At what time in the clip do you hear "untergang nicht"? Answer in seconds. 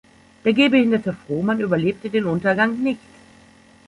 2.25-3.01